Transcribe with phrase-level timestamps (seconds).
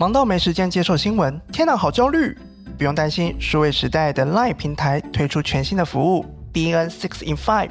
[0.00, 2.34] 忙到没时间接受新闻，天哪，好焦虑！
[2.78, 6.24] 不用担心，数位时代的 LINE 平台推出全新的服务
[6.54, 7.68] BN Six in Five，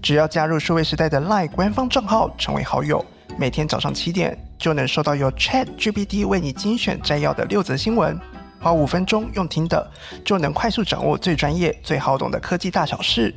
[0.00, 3.04] 只要加入数位时代的 LINE 官方账号，成为好友，
[3.36, 8.16] 每天早上七点就能收到由 Chat GPT 为你精选摘要的六则新闻，
[8.60, 9.90] 花五分钟用听的
[10.24, 13.34] 就能快速掌握最专业、最好懂的科技大小事。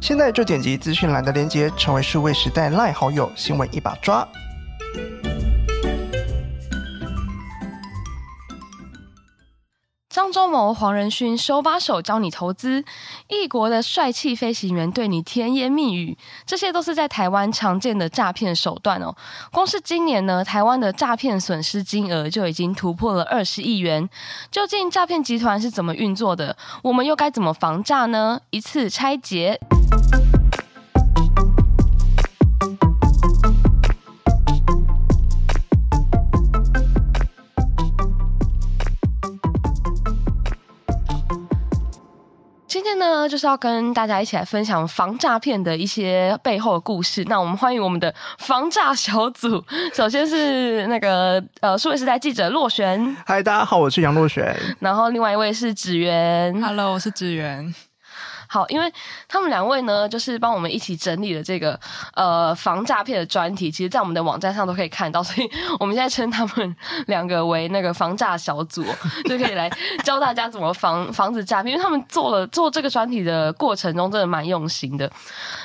[0.00, 4.26] 现在就点击资讯栏的链接，成为数位时代 LINE 好友，新闻一把抓。
[10.08, 12.82] 张忠谋、黄仁勋手把手教你投资，
[13.28, 16.16] 异国的帅气飞行员对你甜言蜜语，
[16.46, 19.14] 这些都是在台湾常见的诈骗手段哦。
[19.52, 24.08] 光是今年呢，台湾的诈骗损失金额就已经突破了二十亿元。
[24.50, 26.56] 究竟诈骗集团是怎么运作的？
[26.82, 28.40] 我们又该怎么防诈呢？
[28.48, 29.60] 一次拆解。
[43.28, 47.22] 呢，就是要跟大家一起来分享防诈骗的一些背后的故事。
[47.28, 49.62] 那我们欢迎我们的防诈小组。
[49.92, 53.16] 首先是那个呃，数位时代记者洛璇。
[53.26, 54.56] 嗨，大家好，我是杨洛璇。
[54.80, 56.60] 然后另外一位是芷媛。
[56.62, 57.74] Hello，我是芷媛。
[58.48, 58.92] 好，因为
[59.28, 61.78] 他们两位呢，就是帮我们一起整理了这个
[62.14, 68.82] 呃防诈骗的专题，其实，在我们的网站上都可以看到，所以我们现在称他们 两个为那个防诈小组，
[69.28, 69.70] 就可以来
[70.02, 71.72] 教大家怎么防防止诈骗。
[71.72, 75.10] 因为他们做了做这个专题的过程中，真的蛮用心的。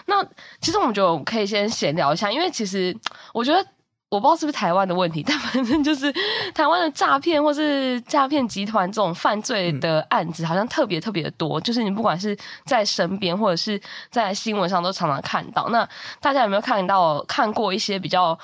[0.06, 0.24] 那
[0.60, 2.96] 其实我们就可以先闲聊一下，因为其实
[3.34, 3.66] 我觉得。
[4.14, 6.14] 我不知道是不是台湾的问题，但反正就是
[6.54, 11.60] 台湾的诈骗或是诈骗集团这种犯罪的案子，好像特别特别的多。
[11.60, 15.68] 就是你不管是在身边或者是在新闻上，都常常看到。
[15.70, 15.90] 那
[16.22, 18.38] 大家有没有看到看过一些比较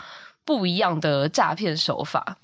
[0.44, 2.38] 不一样的诈骗手法？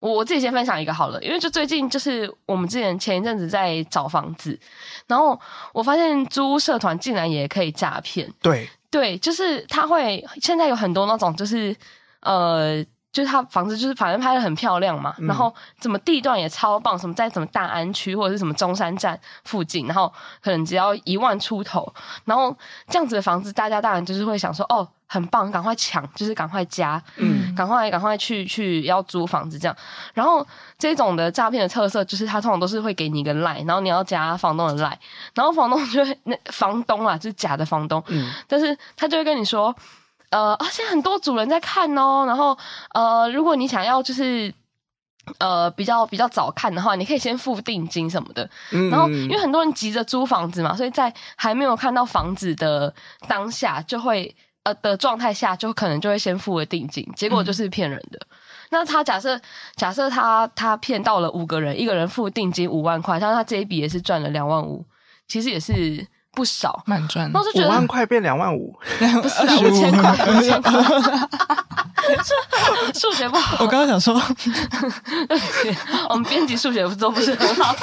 [0.00, 4.58] 我我自己先分享一个好了，因为就最近就是我们之前前一阵子在找房子，
[5.06, 5.38] 然后
[5.74, 8.32] 我发现租屋社团竟然也可以诈骗。
[8.40, 11.76] 对对，就是他会现在有很多那种就是。
[12.20, 21.92] 呃，就是他房子就是反正拍的很漂亮嘛，嗯、然后怎么地段也超棒，什么在什么大安区或者是什么中山站附近，然后可能只要一万出头，
[22.24, 22.56] 然后
[22.88, 29.76] 这样子的房子，大家当然就是会想说，哦，很棒，赶快抢，就是赶快加，嗯，赶快赶快去去要租房子这样。
[30.14, 30.46] 然后
[30.78, 34.96] 这种的诈骗的特色就是，他通常都是会给你一个赖，然后你要加房东的赖，
[35.34, 39.74] 然后房东就会那房东啊，就是假的房东，嗯，但是他就会跟你说。
[40.30, 42.56] 呃，而且很多主人在看哦，然后
[42.94, 44.54] 呃，如果你想要就是
[45.38, 48.48] 呃比较比较早看的话，你可以先付定金什么的。
[48.70, 52.94] 嗯，然后因为很多人急着租房子嘛，所以在还没有看到房子的
[53.26, 54.32] 当下，就会
[54.62, 58.18] 呃的状态下，就可能就会先付了定金，结果就是骗人的。
[58.22, 58.36] 嗯，
[58.70, 59.40] 那他假设
[59.74, 64.86] 假设他他骗到了五个人，一个人付定金五万块，但他这一笔也是赚了两万五，
[65.26, 66.06] 其实也是。
[66.32, 67.30] 不少，满赚。
[67.32, 68.78] 五万块变两万五，
[69.22, 70.72] 不是 五千块，五千块。
[72.94, 73.56] 数学不好。
[73.64, 74.20] 我刚刚想说，
[76.08, 77.74] 我们编辑数学都不是很好。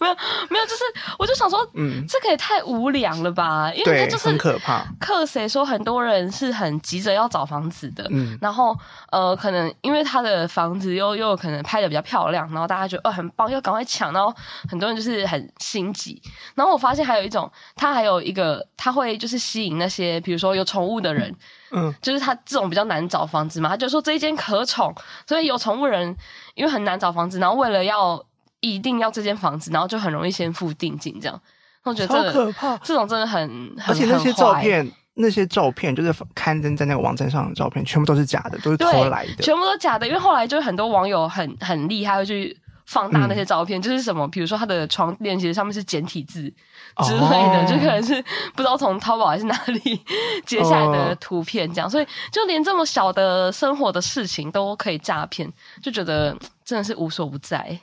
[0.00, 0.14] 没有，
[0.50, 0.82] 没有，就是
[1.18, 3.72] 我就想说，嗯，这个也太无良了吧？
[3.74, 4.84] 因为他就是很可怕。
[5.00, 8.76] 课谁说很多人是很急着要找房子的，嗯，然后
[9.10, 14.34] 呃，可能因为他的房子又又可能拍的比较漂亮，然后大家觉得哦很棒，要赶快抢，然后
[14.68, 16.22] 很多人就是很心急。
[16.54, 21.34] 然后我发现还有一种，他还有一个他会就是吸引那些比如说有宠物的人，
[21.72, 24.94] 嗯，就是他这种比较难找房子嘛，他就说这一间可宠，
[25.26, 26.16] 所以有宠物人
[26.54, 28.24] 因为很难找房子，然后为了要。
[28.60, 31.40] 一定要这间房子，然后就很容易先付定金，这样。
[31.84, 40.06] 我觉得这可怕，这种真的很，而且那些照片，那些照片就是刊登在那个网站上的照片，全部都是假的，都是偷来的，全部都假的。
[40.06, 42.54] 因为后来就很多网友很很厉害，会去
[42.84, 48.20] 放大那些照片，嗯、就是什么，比如说他的床垫其实上面是简体字之类的，哦、就可能是
[48.54, 49.98] 不知道从淘宝还是哪里
[50.44, 51.88] 截下来的图片，这样。
[51.88, 55.50] 哦、所以就连这么小的生活的事情都可以诈骗，
[55.80, 57.78] 就觉得真的是无所不在。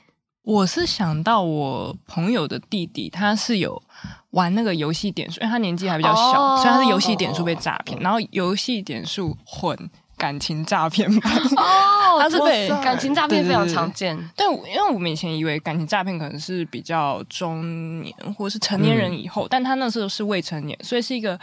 [0.46, 3.82] 我是想到我朋友的弟弟，他是有
[4.30, 9.76] 玩那个游戏点数，因为他年纪还比较小，哦、所以他是游戏点数被诈骗，哦、然后游戏点数混
[10.16, 11.30] 感情诈骗吧。
[11.56, 14.16] 哦， 他是被感情诈骗非常常见。
[14.36, 21.36] 对，因为我们以前以为感情诈骗可能是比较中年或是成年人以后，嗯、但他那时候是未成年，所以是一个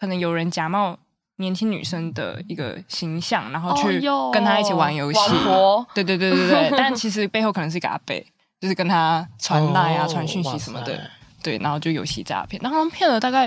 [0.00, 0.98] 可能有人假冒
[1.36, 4.00] 年轻女生的一个形象，然后去
[4.32, 5.20] 跟他一起玩游戏。
[5.46, 8.20] 哦、对对对对对， 但其实背后可能是一个阿伯。
[8.60, 11.00] 就是跟他传赖啊、传讯息什么的，
[11.42, 13.46] 对，然后就游戏诈骗，然后他们骗了大概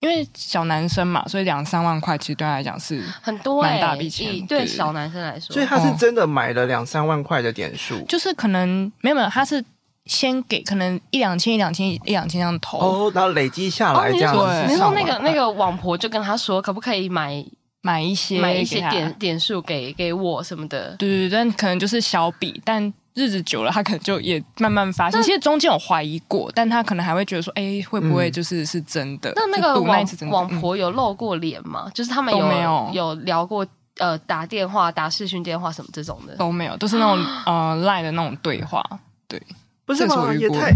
[0.00, 5.54] 因为小男生嘛，所以两三万块其实对他来讲是很多蛮大笔钱，对小男生来说。
[5.54, 9.64] 所以他是真的买了两三万块的点数，就是可能没有没有，他是
[10.04, 14.40] 先给可能一两千一两千一两千这样投，哦，然后累积下来这样子。
[14.40, 17.42] 哦、你说那个那个网婆就跟他说，可不可以买
[17.80, 20.94] 买一些买一些点点数给给我什么的？
[20.96, 22.92] 对对对，但可能就是小笔，但。
[23.16, 29.32] 日子久了，他可能就也慢慢发现，其实中间有怀疑过，但他可能还会觉得说，哎、欸，会不会就是是真的？
[29.34, 31.84] 那那个网网婆有露过脸吗？
[31.86, 33.66] 嗯、就是他们有没有有聊过
[33.98, 38.84] 呃打电话、打视讯电话什么这种的都没有，都是那种 呃赖的那种对话。
[39.26, 39.40] 对，
[39.86, 40.32] 不是吗？
[40.38, 40.70] 也太……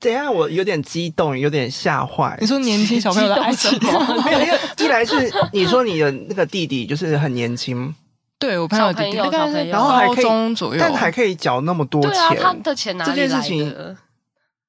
[0.00, 2.36] 等下我有点激动，有点吓坏。
[2.40, 4.04] 你说年轻小朋友的爱情吗？
[4.26, 7.94] 没有，因为一来是你说你的那个弟弟就是很年轻。
[8.42, 12.10] 对，我朋友弟弟，小朋友，然后还可以，但还可以缴那么多钱。
[12.10, 13.22] 对啊，他的钱哪里来的？
[13.22, 13.96] 这件事情，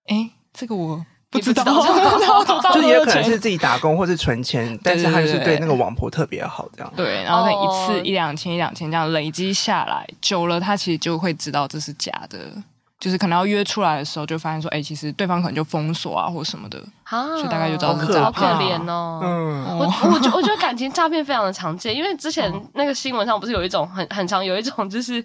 [0.07, 1.63] 哎，这个 我不知道，
[2.73, 6.93] 就也有可能是自己打工或是存钱，但是他就是对那个网婆特别好，这样。
[6.95, 12.37] 对，然后他一次一两千一两千这样累积下来，久了他其实就会知道这是假的。
[13.03, 19.19] 就是可能要约出来的时候，就发现说，哎、欸，其实对方可能就封锁啊，或什么的，啊，所以大概就知道是好可怜哦。
[19.21, 25.21] 嗯，我我觉我觉得感情诈骗非常的常见，因为之前那个新闻上不是有一种很很常有一种就是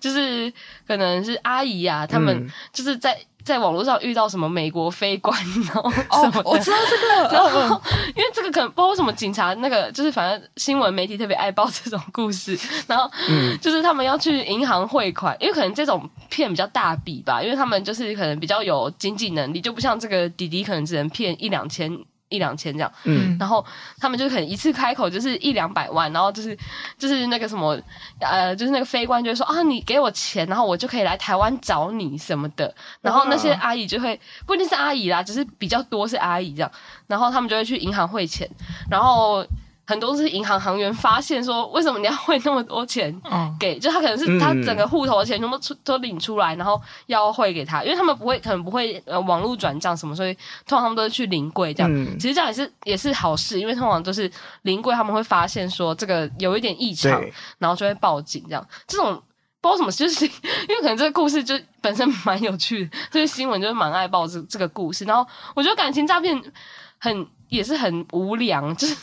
[0.00, 0.50] 就是
[0.86, 3.14] 可能是阿姨啊，他们就是在。
[3.44, 7.80] 在网络上遇到什么美国飞官，然后什么、哦、我知道这个， 然后
[8.14, 13.10] 因为这个可能不知道为什么警察那个就是反正新闻媒体特别爱报这种故事， 然后
[13.60, 21.90] 就是他们要去银行汇款，因为可能这种骗比较大笔吧，因为他们就是可能比较有经济能力，就不像这个弟弟可能只能骗一两千。
[22.30, 23.62] 一两千这样，嗯，然后
[23.98, 26.56] 他们就可能一次开口就是一两百万，然后就是
[26.96, 27.78] 就是那个什么，
[28.20, 36.72] 呃，就是那个飞官就会说啊，你给我钱，然后我就可以来台湾找你什么的，然后那些阿姨就会不一定是阿姨啦，只是比较多是阿姨这样，
[37.06, 38.48] 然后他们就会去银行汇钱，
[38.90, 39.44] 然后。
[39.90, 43.12] 很多是银行行员发现说，为什么你要汇那么多钱
[43.58, 43.76] 给？
[43.76, 50.32] 嗯、就他可能是他整个户头的钱全部出都领出来，然后要汇给他，因为他们不会，可能不会呃网络转账什么，所以
[50.64, 51.92] 通常他们都是去临柜这样。
[51.92, 54.30] 嗯、其实这样也是也是好事，因为通常都是
[54.62, 57.20] 临柜他们会发现说这个有一点异常，
[57.58, 58.64] 然后就会报警这样。
[58.86, 59.20] 这种
[59.60, 65.04] 不知道什么，就是因为可能这个故事就本身蛮有趣的，这些新闻就是蛮爱报这这个故事。
[65.04, 66.40] 然后我觉得感情诈骗
[66.98, 67.26] 很。
[67.50, 68.96] 也是很无良， 就是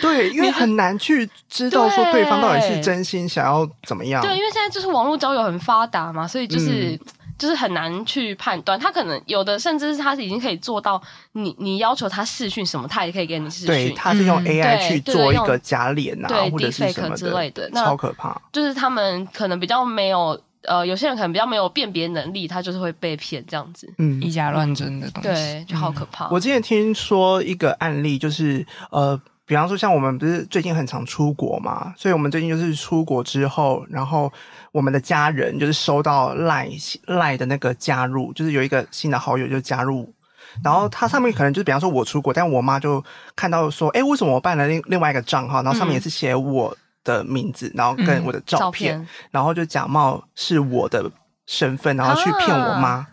[0.00, 4.22] 对，因为很难去知道说对方到底是真心想要怎么样。
[4.22, 7.00] 对，因为现在就是网络交友很发达嘛，所以就是、嗯、
[7.38, 8.78] 就是很难去判断。
[8.78, 11.00] 他可能有的甚至是他已经可以做到
[11.32, 13.66] 你，你你要求他视讯什么，他也可以给你视讯。
[13.66, 18.40] 对，他是用 AI 去做一个假脸啊，对或者是什么的之类的，超可怕。
[18.52, 20.38] 就是他们可能比较没有。
[20.66, 26.28] 呃，有些人可能比较没有辨别能力，他就是会被骗这样子，嗯，以假乱真的东西，对，就好可怕。
[26.30, 34.32] 我之前听说一个案例，就是呃，比方说像我们不是最近很常出国嘛，所以我们最近就是出国之后，然后
[34.72, 36.68] 我们的家人就是收到赖
[37.06, 40.12] 赖的那个加入，就是有一个新的好友就加入，
[40.62, 43.04] 然后它上面可能就是比方说我出国，但我妈就
[43.36, 46.74] 看到说，哎，为什么我办了另另外一个账号，然后上面也是写我。
[47.04, 51.10] 嗯的名字，然后跟我的照片，嗯、照片然后就假冒是我的
[51.46, 53.06] 身份，然后去骗我妈，啊、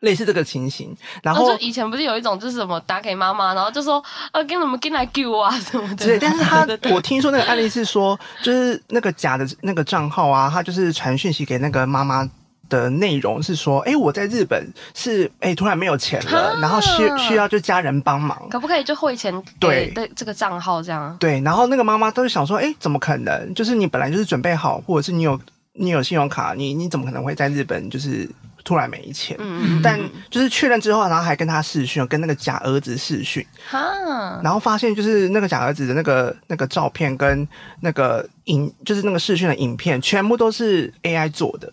[0.00, 0.96] 类似这个情形。
[1.22, 6.06] 然后、以前不是有一种就是什么打给妈妈，然后就说呃，跟什么跟来救我啊 什么的。
[6.06, 6.64] 对，但是他
[6.94, 12.28] 我听说那个案例是说，就是那个假的那个账号啊，他就是传讯息给那个妈妈。
[12.70, 21.14] 的内容是说，哎，我在日本是，哎，突然没有钱了，然后需需要就家人帮忙，可不可以就汇钱对对这个账号这样？
[21.20, 23.52] 对，然后那个妈妈都是想说，哎，怎么可能？
[23.52, 25.38] 就是你本来就是准备好，或者是你有
[25.74, 28.28] 你有信用卡，你你怎么可能会在日本就是
[28.64, 29.36] 突然没钱？
[29.40, 29.98] 嗯，但
[30.30, 37.46] 就是确认之后，然后还跟他试训，跟那个假儿子试训，哈，然后发现就是那个假儿子的那个那个照片跟
[37.80, 41.72] 那个影，就是那个试训的影片，全部都是 AI 做的。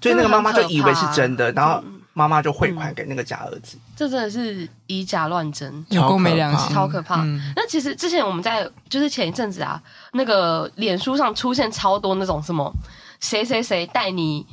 [0.00, 3.76] 所以那个妈妈就以为是真的，然后妈妈就汇款给那个假儿子。
[3.76, 7.22] 嗯、这真的是以假乱真，有够没良心，超可怕。
[7.22, 9.80] 嗯、那其实之前我们在就是前一阵子啊，
[10.12, 12.72] 那个脸书上出现超多那种什么
[13.20, 14.46] 谁谁谁带你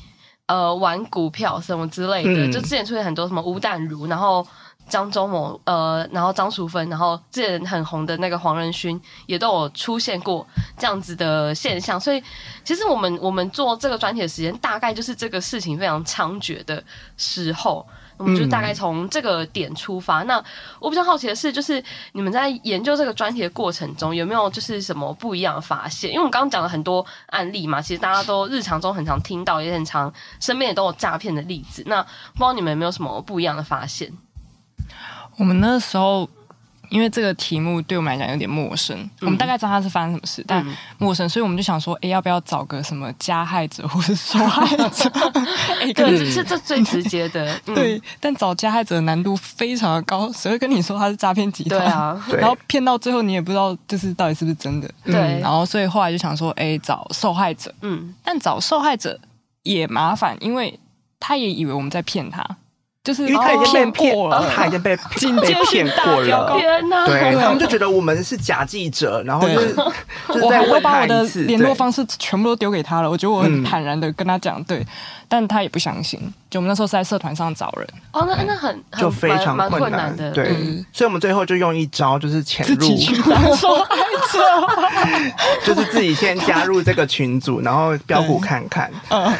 [0.47, 4.45] 呃玩股票什么之类的，嗯、就之前出现很多什么吴淡如，然后。
[4.87, 10.45] 张忠谋，呃，然后张淑芬，然后之前很红的那个黄仁勋，也都有出现过
[10.77, 11.99] 这样子的现象。
[11.99, 12.23] 所以，
[12.63, 16.83] 其实我们我们做这个专题的时间，大概就是这个事情非常猖獗的
[17.17, 17.85] 时候，
[18.17, 20.23] 我们就大概从这个点出发。
[20.23, 20.43] 嗯、那
[20.79, 26.11] 我比较好奇的是，就是你们在研究这个专题的过程中，有没有就是什么不一样的发现？
[26.11, 31.83] 因为我们刚刚讲了很多案例嘛，其实大家都日常中很常听到，也很常身边也都有诈骗的例子。
[31.87, 34.13] 那不知道你们有没有什么不一样的发现？
[35.37, 36.29] 我们那时候
[36.89, 40.65] 因为这个题目对我们来讲有点陌生，嗯、我们大概知道它是发生什么事，嗯、但
[40.99, 45.11] 陌生，所以我们就想说，哎，要不要找个什么加害者或是受害者？
[45.81, 47.53] 哎，对，是这最直接的。
[47.65, 51.79] 嗯、对，但找加害者的难度非常的高，谁会跟你说他是诈骗集团？
[51.81, 54.87] 对啊， 然后骗到最后你也不知道就是到底是不是真的。
[55.03, 57.73] 对、嗯，然后所以后来就想说，哎，找受害者。
[57.81, 59.19] 嗯，但找受害者
[59.63, 60.79] 也麻烦，因为
[61.19, 62.45] 他也以为我们在骗他。
[63.05, 66.57] 就是因为他已经被骗了，他已经被 警被骗过了。
[66.57, 67.05] 天哪！
[67.05, 69.75] 对，他们就觉得我们是假记者，然后就是
[70.29, 73.09] 就是在问他一次，联络方式全部都丢给他了。
[73.09, 74.83] 我觉得我很坦然的跟他讲，对，
[75.27, 76.19] 但他也不相信。
[76.49, 80.47] 就我们那时候是在社团上找人，哦，那那很就非常困难的，对。
[80.91, 82.75] 所以我们最后就用一招，就是潜入
[83.55, 83.95] 受害
[84.31, 84.39] 者，
[85.63, 89.31] 就是自己先加入这个群组，然后标股看看，嗯，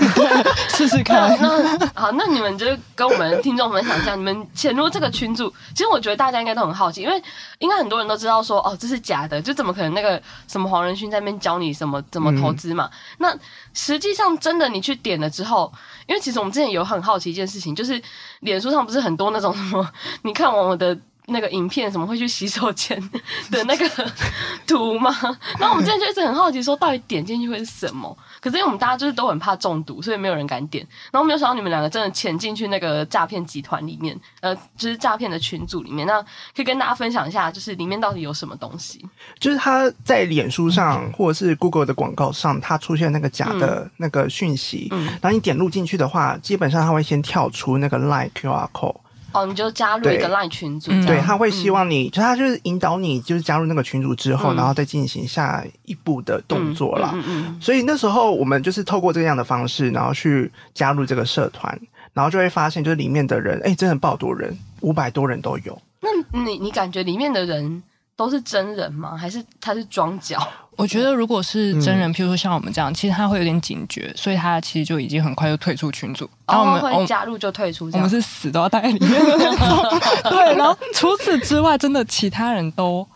[0.69, 1.35] 试试看。
[1.41, 3.54] 那好，那你们就跟我们听。
[3.55, 7.23] 听众们想象，你们潜入这个群组，其实我觉得大家应该都很好奇，因为
[7.59, 12.89] 应该很多人都知道说，哦，这是假的，就怎么可能那个什么黄仁勋在那边教你什么怎么投资嘛？
[12.91, 13.37] 嗯、那
[13.73, 15.71] 实际上真的你去点了之后，
[16.05, 18.01] 因为其实我们之前有很好奇一件事情，就是
[18.41, 19.89] 脸书上不是很多那种什么，
[20.23, 20.97] 你看我的。
[21.27, 22.97] 那个影片什么会去洗手间
[23.49, 23.89] 的那个
[24.67, 25.11] 图吗？
[25.59, 28.15] 然后我们之前就一直很好奇，说到底点进去会是什么？
[28.41, 30.85] 可是因为我们大家就是都很怕中毒，所以没有人敢点。
[31.11, 36.05] 然后没有想到你们两个真的潜进去那个诈骗集团里面，呃，就是诈骗的群组里面。
[36.05, 36.21] 那
[36.55, 39.03] 可以跟大家分享一下，就是里面到底有什么东西？
[39.39, 48.95] 就是他在脸书上或者是 Google 的广告上，他出现那个假的那个讯息，嗯，然后你点入进去的话，基本上他会先跳出那个 Line QR code。
[49.35, 57.11] 哦，你就加入一个 LINE 群组，对，他会希望你，嗯、就他就是引导你，就是加入那个群组之后，嗯、然后再进行下一步的动作啦。
[57.13, 61.77] 嗯嗯，嗯，所以那时候我们就是透过这样的方式，然后去加入这个社团，
[62.13, 65.81] 然后就会发现，就是里面的人，哎、欸，真的爆多人，五百多人都有。
[66.01, 67.83] 那你你感觉里面的人
[68.15, 69.15] 都是真人吗？
[69.17, 70.39] 还是他是装脚？
[70.77, 76.29] 我觉得如果是真人，譬如说像我们这样，其实他会有点警觉，所以他其实就已经很快就退出群组。
[76.47, 79.99] 然后我们会加入就退出，我们是死都要待在里面的那种。
[80.29, 83.07] 对，然后除此之外，真的其他人都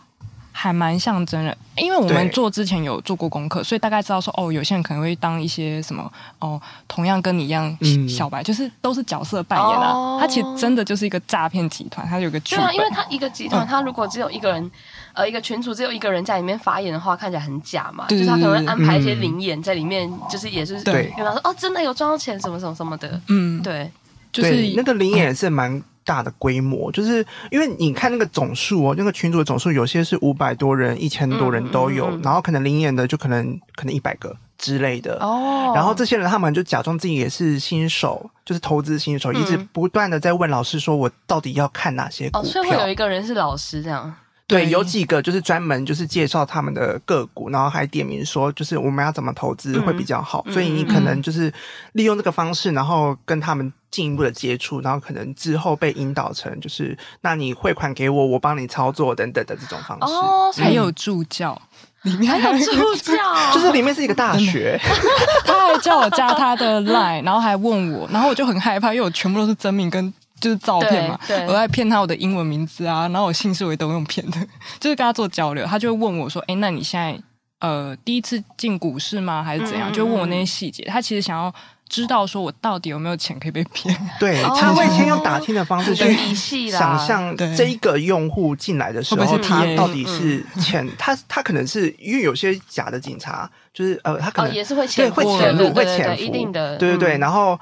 [0.52, 7.76] 还蛮像真人，因为我们做之前有做过功课，所以大概知道说哦，有些人可能会当一些什么哦，同样跟你一样
[8.08, 10.18] 小白，就是都是角色扮演啊。
[10.20, 12.64] 他其实真的就是一个诈骗集团，他有个剧本。
[12.64, 14.70] 对啊，因为他一个集团，他如果只有一个人。
[15.12, 18.06] 呃，一个群主只有一个人在里面发言的话，看起来很假嘛。
[18.08, 23.20] 就是他可能会安排一些灵眼在里面，就是也是对，比方说哦，真的有赚到钱什么什么什么的。
[23.26, 23.90] 嗯，对，
[24.32, 35.72] 就是那个灵演是蛮大的规模，就是因为你看那个总数哦，那个群组的总数有些是五百多人、一千多人都有，然后可能灵眼的就可能可能一百个之类的哦。
[35.74, 44.14] 然后这些人他们就假装自己也是新手，就是投资新手，一直不断的在问老师说：“我到底要看哪些股票？”哦，所以会有一个人是老师这样。
[44.50, 50.44] 对，有几个就是专门就是介绍他们的个股，然后还点名说，就是我们要怎么投资会比较好。
[50.46, 51.52] 嗯、所以你可能就是
[51.92, 60.12] 利用这个方式，然后跟他们进一步的接触，然后可能之后被引导成就是，那你汇款给我，我帮你操作等等的这种方式。
[60.12, 61.60] 哦，还有助教，
[62.02, 63.14] 里面还有助教，
[63.54, 64.78] 就是里面是一个大学。
[65.46, 70.12] 他还叫我加他的 line，然后还问我，然后我就很害怕，因为我全部都是真名跟。
[70.40, 74.38] 就是照片嘛，我在骗他我的英文名字啊，然后我姓氏我也都用骗的，
[74.80, 77.20] 就是跟他做交流，他就会问我说：“哎，那你现在
[77.60, 79.42] 呃第一次进股市吗？
[79.42, 81.52] 还是怎样？”就问我那些细节，他其实想要
[81.88, 83.94] 知道说我到底有没有钱可以被骗。
[84.18, 86.16] 对，他会先用打听的方式去
[86.70, 97.60] 想象这一个用户进来的时候，他到底是潜，他他可能是因为有些假的警察，就是呃，他可能也是会潜会潜入会潜伏，一定的，对对对，然后。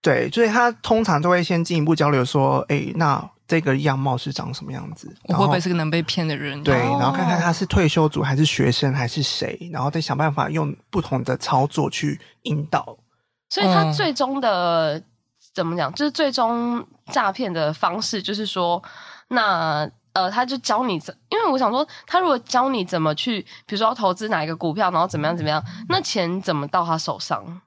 [0.00, 5.12] 对，所以他通常都会先进一步交流，说：“哎，那这个样貌是长什么样子？
[5.24, 6.62] 我会不会是个能被骗的人？
[6.62, 12.96] 对，然后看看他是退休族还是学生还是谁，然后再想办法用不同的操作去引导。
[13.50, 15.04] 所以他最终的、嗯、
[15.52, 18.80] 怎么讲，就是最终诈骗的方式，就是说，
[19.28, 27.60] 那呃，他就教你怎，因为我想说，他如果教你怎么去，比如说要投资哪一个股票，然后怎么样怎么样，那钱怎么到他手上？”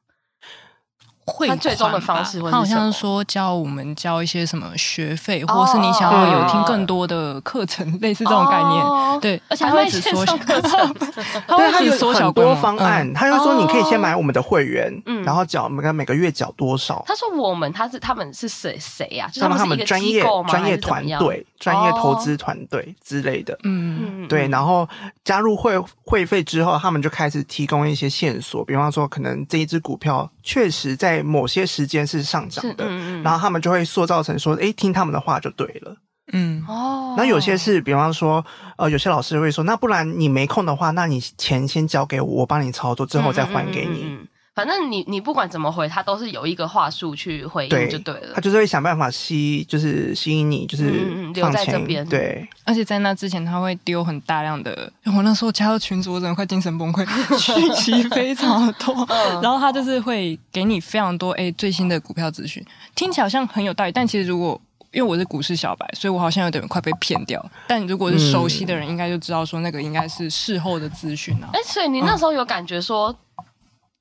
[1.47, 9.19] 他最终的方式，他好像是说教我们交一些什么学费，或是你想要有听更多的课程， 类似这种概念。
[9.21, 10.95] 对，而且他会只缩小课程，
[11.47, 13.13] 他会只缩小很多方案。
[13.13, 14.91] 他就说你可以先买我们的会员，
[15.23, 17.03] 然后缴每个每个月缴多少。
[17.07, 19.29] 他说我们他是他们是谁谁呀？
[19.39, 23.57] 他们他们专业专业团队、专业投资团队之类的。
[23.63, 24.47] 嗯，对。
[24.49, 24.89] 然后
[25.23, 35.95] 加入会会费之后，他们就开始提供一些线索，比方说可能这一只股票确实在某些时间是上涨的，嗯嗯、然后他们就会塑造成说，哎，听他们的话就对了。
[36.33, 38.43] 嗯哦，那有些是，比方说，
[38.77, 44.03] 呃，有些老师会说，那不然你没空的话，那你钱先交给我，我帮你操作，之后再还给你。
[44.03, 48.33] 嗯嗯嗯嗯反正你你不管怎么回，他都是有一个话术去回应就对了。
[48.35, 50.89] 他就是会想办法吸，就是吸引你，就是
[51.33, 52.05] 留在这边。
[52.05, 54.91] 对，而且在那之前，他会丢很大量的。
[55.15, 57.05] 我那时候加入群组，我真的快精神崩溃，
[57.37, 58.93] 讯 息非常的多。
[59.41, 62.61] 然后他就是会给你非常多诶最新的股票资讯，
[62.93, 63.91] 听起来好像很有道理。
[63.93, 64.59] 但其实如果
[64.91, 67.41] 因为我是股市小白，所以我好像有点快被骗掉。
[67.67, 71.47] 但如果是熟悉的人，应该就知道说那个应该是事后的资讯啊。
[71.53, 73.17] 哎，所以你那时候有感觉说？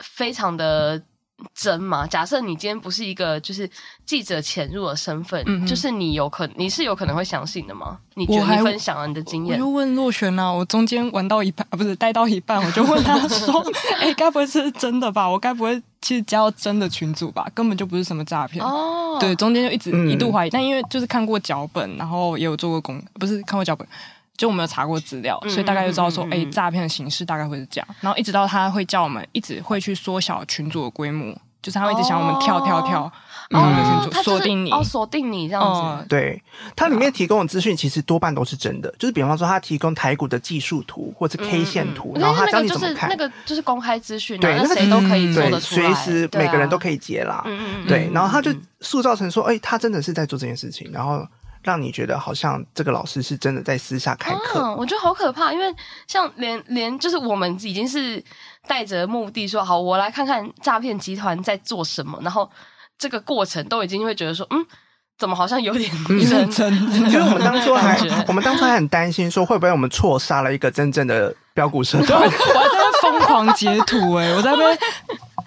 [0.01, 1.01] 非常的
[1.55, 2.07] 真嘛？
[2.07, 3.69] 假设你今天不是一个就是
[4.05, 7.99] 记者潜入的身份，嗯、就是你有可你是有可能会相信的吗？
[8.15, 13.59] 你觉得你分享了你的经验，我就问洛璇啊，我中间玩到一半啊，不是待到一半，我就问他 说
[14.01, 15.27] ：“哎、欸，该不会是真的吧？
[15.27, 17.49] 我该不会其实加到真的群组吧？
[17.55, 23.87] 根本就不是什么诈骗哦。”对，中间就一直一度怀疑，嗯、但因为就是看过脚本，然后也有做过功，不是看过脚本。
[24.41, 27.87] 就我们有查过资料，所以大概就知道说，哎、嗯，诈骗的形式大概会是这样。
[28.01, 33.13] 然后一直到他会叫我们，一直会去缩小群组的规模，就是他会一直想我们跳跳跳，
[33.51, 33.69] 然后
[34.01, 35.81] 群组锁定你，哦，锁定你这样子。
[35.83, 36.43] 嗯、对，
[36.75, 47.43] 它里面提供的资讯其实多半都是真的，就是比方说他提供台股的技术图或者 K 线图，嗯、然后他教你怎么看，那个就是公开资讯，对，那谁都可以做得出来，随时每个人都可以接啦。
[47.45, 51.29] 嗯嗯，对，然后他就塑造成说，哎，他真的是在做这件事情，然后。
[51.63, 54.61] 让你觉得好像这个老师是真的在私下开课。
[54.61, 55.75] 啊，我觉得好可怕，因为
[56.07, 58.23] 像连连就是我们已经是
[58.67, 62.51] 带着目的说好，我来看看诈骗集团在做什么，然后
[62.99, 64.67] 这个过程都已经会觉得说，嗯，
[65.19, 66.73] 怎么好像有点认 真？
[66.93, 72.23] 因为我们当初还我们当初还很担心说，会不会我们错杀了一个真正的标股社团？
[72.23, 74.79] 我还在那疯狂截图哎，我在那边。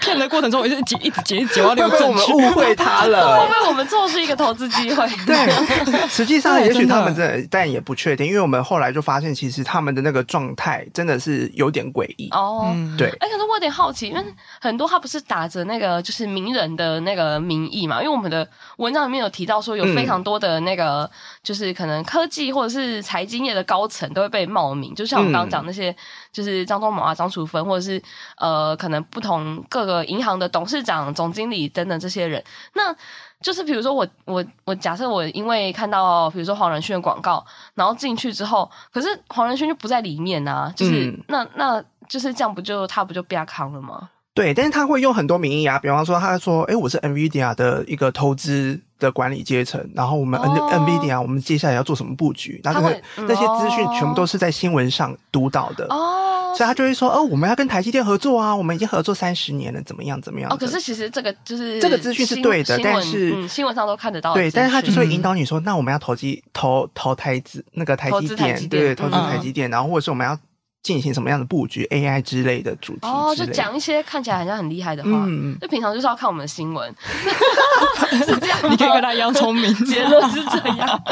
[0.04, 3.40] 骗的过程中，我就一直一直截一直截，要留证我们误会他了。
[3.40, 5.08] 后面我们做是一个投资机会。
[5.26, 12.28] 对，实际上也许他们真的，但也不确定，因为我们后来就发现，其实他们的那个状态真的是有点诡异。
[12.32, 13.08] 哦，对。
[13.20, 14.24] 哎，可是我有点好奇，因为
[14.60, 18.02] 很多他不是打着那个就是名人的那个名义嘛？
[18.02, 21.10] 因为我们的文章里面有提到说，有非常多的那个
[21.42, 25.96] 就是可能科技或者是财经业的高层都会被冒名，就像我刚刚讲那些，
[26.34, 28.04] 就是张忠谋啊、张楚芬，或者是
[28.36, 29.94] 呃，可能不同各个。
[29.94, 32.44] 呃，银行的董事长、总经理等等这些人，
[32.74, 32.92] 那
[33.40, 44.10] 就是比如说我我我假设我因为看到比如说黄仁勋的广告，然后进去之后，可是黄仁勋就不在里面啊，就是、嗯、那那就是这样，不就他不就变康了吗？
[44.36, 52.60] 对，但是他会用很多名义啊，比方说他说，哎，我是 NVIDIA 的一个投资的管理阶层，然后我们 N、哦、NVIDIA 我们接下来要做什么布局？
[52.64, 60.52] 那这个那些资讯全部都是在新闻上读到的哦，所以他就会说，哦，我们要跟台积电合作啊，我们已经合作三十年了，怎么样怎么样？
[60.52, 64.34] 哦，可是其实这个就是这个资讯是对的，但是、嗯、新闻上都看得到。
[64.34, 70.36] 对，但是他就是会引导你说，嗯、那我们要投机投投台资那个台积电，对，投资台积电，嗯、然后或者是我们要。
[70.84, 75.10] 进行什么样的布局？AI 之类的主题哦，就讲一些看起来好像很厉害的话。
[75.26, 76.94] 嗯，就平常就是要看我们的新闻，
[78.12, 78.60] 是这样。
[78.70, 81.04] 你可以跟他一样聪明，结论是这样，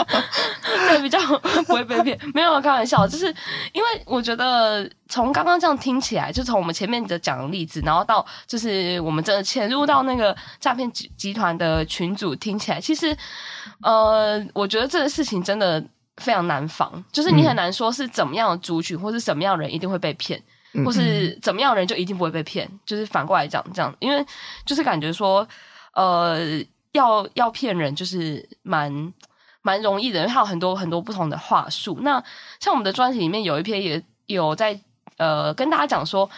[0.89, 1.17] 对，比较
[1.65, 2.19] 不会被骗。
[2.33, 3.33] 没有开玩笑，就是
[3.71, 13.15] 因为我觉得从刚刚这样听起来，就从我们前面的讲的例子，然后到就是我们真的潜入到那个诈骗集集团的群组，听起来其实，
[13.81, 15.81] 呃，我觉得这个事情真的。
[16.17, 20.41] 非常难防，就是你很难说是怎么样的族群，或是什么样的人一定会被骗，
[20.73, 22.69] 嗯、或是怎么样的人就一定不会被骗。
[22.85, 24.23] 就是反过来讲，这样，因为
[24.65, 25.47] 就是感觉说，
[25.93, 26.39] 呃，
[26.91, 29.13] 要要骗人就是蛮
[29.61, 31.97] 蛮容易的，因为它有很多很多不同的话术。
[32.01, 32.23] 那
[32.59, 34.79] 像我们的专题里面有一篇也有在
[35.17, 36.29] 呃跟大家讲说，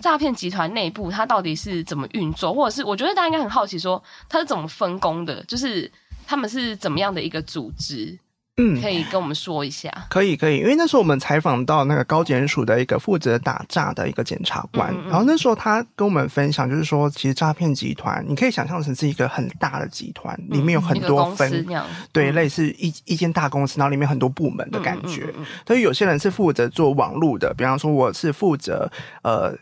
[0.00, 5.90] 诈骗集团内部它到底是怎么运作，或者是我觉得大家应该很好奇说它是怎么分工的，就是
[6.26, 8.18] 他们是怎么样的一个组织。
[8.56, 9.90] 嗯，可以跟我们说一下。
[10.08, 21.66] 可以，可以，因为那时候我们采访到那个高检署的一个负责打诈的一个检察官，嗯嗯，然后那时候他跟我们分享，就是说，其实诈骗集团你可以想象成是一个很大的集团，嗯、里面有很多分，
[22.12, 25.34] 对，嗯、类似一一间大公司，然后里面很多部门的感觉。
[25.66, 28.88] 所以有些人是负责做网络的，比方说我是负责
[29.24, 29.52] 呃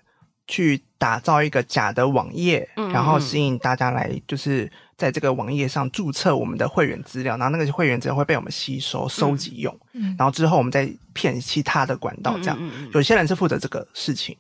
[0.47, 4.71] 去打造一个假的网页，然后吸引大家来就是。
[5.03, 12.57] 在这个网页上注册我们的会员资料，然后那个会员资料会被我们吸收、收集用，嗯、然后之后我们再骗其他的管道，这样。
[12.61, 14.37] 嗯嗯嗯、有些人是负责这个事情，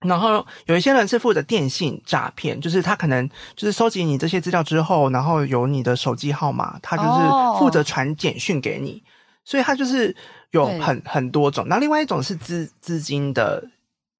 [0.00, 9.06] 然后有一些人是负责电信诈骗，就是他可能就是收集你这些资料之后，然后有你的手机号码，他就是负责传简讯给你，哦、
[9.44, 10.16] 所以他就是
[10.50, 11.66] 有很很多种。
[11.68, 13.62] 那另外一种是资资金的。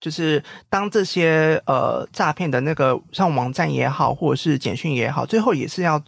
[0.05, 5.99] 就是当这些呃诈骗的那个像网站也好，或者是简讯也好，最后也是要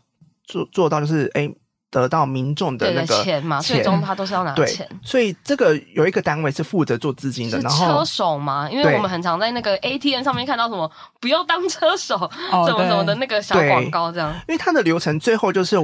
[0.44, 1.50] 做做到就是哎
[1.90, 4.86] 得到民众的那个钱嘛，最终他都是要拿钱。
[5.02, 12.18] 所以这个有一个单位是负责做资金的，然后车手嘛，因为我们很常在那个 ATM 上面看到什么不要当车手，
[12.66, 14.30] 怎么怎么的那个小广告这样。
[14.46, 15.78] 因为它的流程最后就是。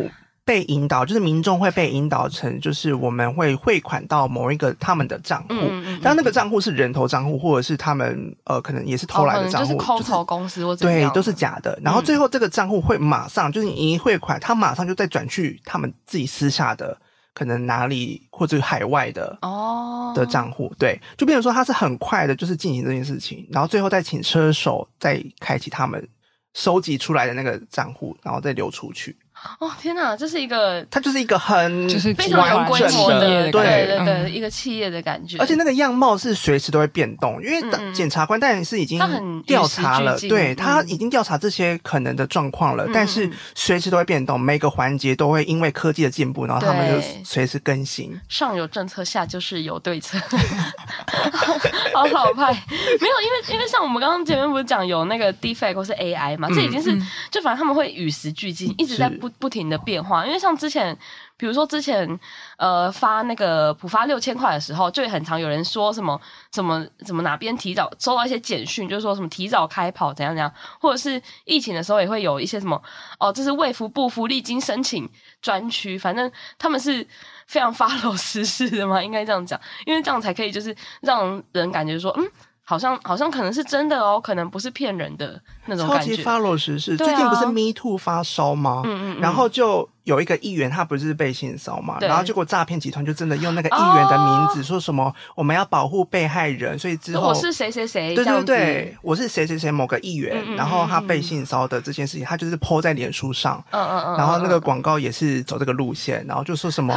[0.45, 11.79] 被引导就是民众会被引导成，就是我们会汇款到某一个他们的账户，嗯嗯嗯，但那个账户是人头账户，或者是他们呃可能也是偷来的账户，就是空投公司或者对，都是假的。
[11.83, 16.97] 然后最后这个账户会马上、嗯、就是你一汇款，他马上就再转去他们自己私下的
[17.33, 20.13] 可能哪里或者海外的哦。
[20.15, 26.07] 的账户，对，就变成说他是很快的，就是进行这件事情，然后最后再请车手再开启他们
[26.53, 29.17] 收集出来的那个账户，然后再流出去。
[29.59, 35.37] 哦天哪，这是一个，它就是一个很就是非常有规模的，对对对，嗯、一个企业的感觉。
[35.39, 38.99] 而且那个样貌是随时都会变动，因为检察官当然是已经
[39.43, 48.17] 调查了，对他已经调查这些可能的状况了，嗯、但是随时都会变动，每个环节都会因为科技的进步，然后他们就随时更新。
[48.29, 50.19] 上有政策，下就是有对策，
[51.95, 52.53] 好老派。
[52.53, 59.32] 没有，因为因为像我们刚刚前面不是讲有那个 defect 或是 AI 嘛，这已经是、嗯、就反正他们会与时俱进，一直在不。
[59.39, 60.97] 不停的变化，因为像之前，
[61.37, 62.19] 比如说之前，
[62.57, 66.21] 呃，发那个普发六千块的时候，就很常有人说什么
[66.53, 72.81] 什么什么哪边提早收到一些简讯，就是说什么提早开跑怎样怎样，或者是疫情的时候也会有一些什么
[73.19, 75.09] 哦，这是卫福部福利金申请
[75.41, 77.07] 专区，反正他们是
[77.47, 82.31] 非常 follow 时事的嘛，应该这样讲，因为这样才可以就是让人感觉说嗯。
[82.65, 86.11] 好像好像可能是真的哦，可能不是骗人的那种感觉。
[86.11, 88.83] 超级 follow 时事，最近不是 Me Too 发烧吗？
[88.85, 106.95] 嗯嗯，然后就有一个议员，他不是被性骚嘛，然后结果诈骗集团就真的用那个议员的名字说什么我们要保护被害人，所以之后我是谁谁谁，对对对，我是谁谁谁某个议员，然后他被性骚的这件事情，他就是 po 在脸书上，嗯嗯嗯，然后那个广告也是走这个路线，然后就说什么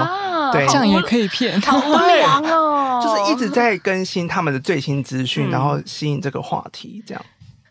[0.53, 5.49] 对，这样也可以骗，好无良哦，就是一直在更新他们的最新资讯。
[5.49, 7.25] 然后吸引这个话题，这样。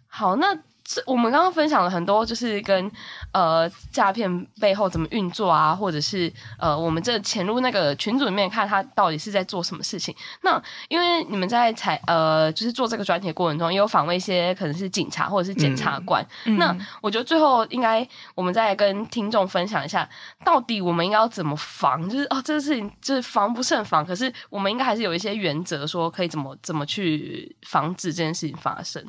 [0.06, 2.90] 好，那这我们刚刚分享了很多，就是跟
[3.33, 10.14] 呃诈骗背后怎么运作啊，或者是呃我们这潜入那个群组里面看他到底是在做什么事情。
[10.42, 16.25] 那因为你们在采呃就是做这个专题过程中，也有访问一些可能是警察或者是检察官。
[16.44, 20.09] 嗯、那我觉得最后应该我们再跟听众分享一下，
[20.44, 22.07] 到底我们应该要怎么防？
[22.11, 29.03] 就是哦，这个事情就是防不胜防，可是我们应该还是有一些原则，说可以怎么怎么去防止这件事情发生。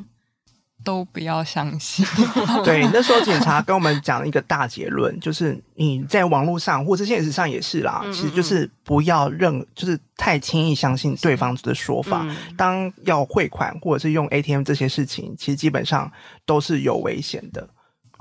[0.86, 2.06] 都不要相信。
[2.63, 12.21] 对，那时候警察跟我们讲了一个大结论， 就是你在网络上或者现实上也是啦，嗯嗯嗯，其实就是不要认，就是太轻易相信对方的说法。
[12.30, 16.10] 嗯、当要汇款或者是用 ATM 这些事情，其实基本上
[16.45, 17.67] 都是有危险的。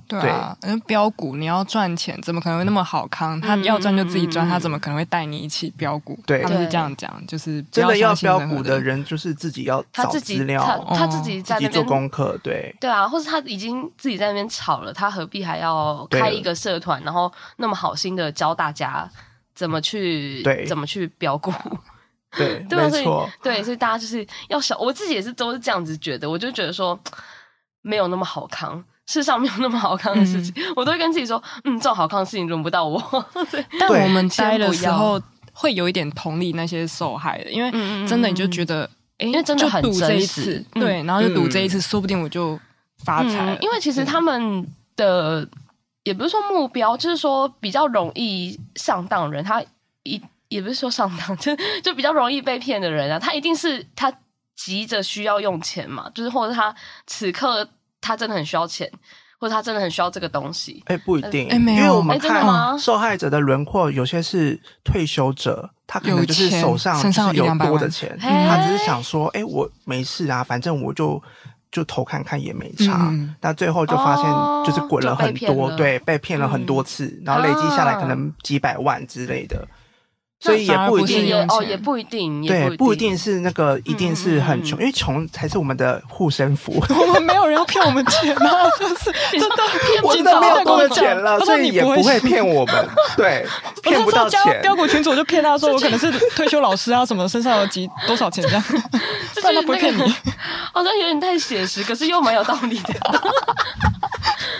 [0.06, 3.40] 对啊，因为标股你要赚钱，怎么可能会那么好康？
[3.40, 6.18] 他要赚就自己赚，他怎么可能会带你一起标股？
[6.26, 12.38] 对，他们是这样讲，就是真的要标股的人，就是自己要找资料，他，他自己在那边做功课。
[12.42, 19.08] 对，对啊，或是他已经自己在那边炒了，他何必还要开一个社团，然后那么好心的教大家
[19.54, 21.52] 怎么去对怎么去标股？
[22.36, 26.98] 对， 对，没错，对，所以大家就是要小，我自己也是都是这样子觉得，我就觉得说
[27.80, 28.84] 没有那么好康。
[29.06, 32.98] 世上没有那么好康的事情，嗯、我都会跟自己说，嗯，这种好康的事情轮不到我。
[33.50, 35.20] 对，但我们待的时候
[35.52, 37.70] 会有一点同理那些受害的，因为
[38.08, 38.84] 真的你就觉得，
[39.18, 42.58] 哎、嗯，因为真的很赌这一次，嗯、对，然后就赌这一次，嗯、说不定我就
[43.04, 43.58] 发财、嗯。
[43.60, 45.46] 因为其实他们的
[46.04, 49.62] 也不是说目标，就是说比较容易上当人，他
[50.04, 54.10] 一也不是说上当， 就就比较容易被骗的人啊，他一定是他
[54.56, 56.74] 急着需要用钱嘛，就是或者他
[57.06, 57.68] 此刻。
[58.04, 58.90] 他真的很需要钱，
[59.40, 60.82] 或者他真的很需要这个东西。
[60.86, 71.22] 哎、欸，不一定，哎，没有，因为我们看受害者的轮廓，有些是退休者，他可能就是手上是有多的钱，他只是想说，哎、欸，我没事啊，反正我就
[71.72, 73.08] 就投看看也没差。
[73.10, 74.24] 嗯、但最后就发现，
[74.66, 79.66] 就是滚了很多，哦、对，被骗了很多次，嗯、然后累积下来可能几百万之类的。
[80.44, 86.84] 所以也不一定哦，也不一定，对，不一定是那个，一定是很穷，因为穷才是我们的护身符。
[87.00, 92.88] 我们没有人要骗我们钱啊， 就是真的骗，真的没有多的钱了，所以也不会骗我们。
[93.16, 93.46] 对，
[93.82, 94.60] 骗不到钱。
[94.60, 98.62] 飙股群主就骗他说，我可能是退休老师啊，什么身上有几多少钱这样，
[99.42, 100.02] 但他不会骗你。
[100.74, 102.94] 好像有点太写实，可是又蛮有道理的，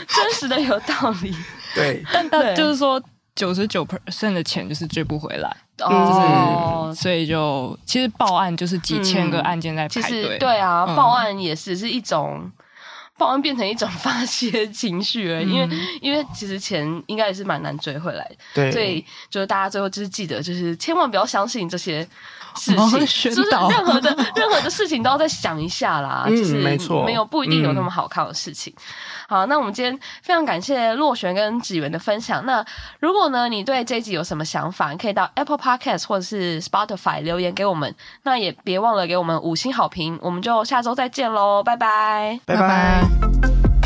[0.08, 1.36] 真实的有道理。
[1.74, 2.98] 对，但但就是说。
[3.34, 12.50] 九十九 percent 的钱就是追不回来，哦、就是，所以就其实报案就是几千个案件在排队，对啊，报案也是是一种
[13.18, 15.68] 报案变成一种发泄情绪而已，嗯、因为
[16.00, 22.06] 因为其实钱应该也是蛮难追回来的，对，所以就是大家最后就是记得，就是千万不要相信这些
[22.56, 22.72] 事
[23.06, 28.72] 情，就是任何的任何的事情都要再想一下啦，嗯、就是没错，没有不一定有那么好看的事情。
[28.76, 28.82] 嗯、
[29.28, 32.44] 好，那我们今天非常感谢洛璇跟芷媛的分享。
[32.46, 32.64] 那
[33.00, 37.94] 如果呢，你对这一集有什么想法，你可以到 Apple Podcast 或者是 Spotify 留言给我们。
[38.22, 40.18] 那也别忘了给我们五星好评。
[40.22, 43.83] 我们就下周再见喽，拜拜，拜拜。